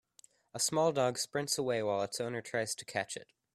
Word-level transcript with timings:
A 0.55 0.59
small 0.59 0.91
dog 0.91 1.19
sprints 1.19 1.59
away 1.59 1.83
while 1.83 2.01
its 2.01 2.19
owner 2.19 2.41
tries 2.41 2.73
to 2.73 2.85
catch 2.85 3.15
it. 3.15 3.27